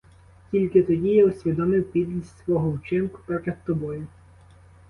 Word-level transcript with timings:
Тільки 0.51 0.83
тоді 0.83 1.07
я 1.09 1.25
усвідомив 1.25 1.91
підлість 1.91 2.39
свого 2.43 2.71
вчинку 2.71 3.19
перед 3.27 3.63
тобою. 3.63 4.07